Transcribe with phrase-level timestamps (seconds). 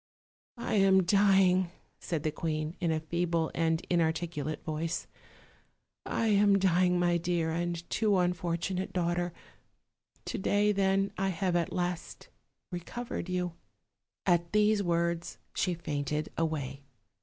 [0.57, 1.69] "I am dying,"
[1.99, 5.05] said the queen, in a feeble and inartic ulate voice;
[6.07, 9.31] "I am dying, my dear and too unfortunate daughter;
[10.25, 12.29] to day, then, I have at last
[12.71, 13.53] recovered you."
[14.25, 16.81] At these words she fainted away.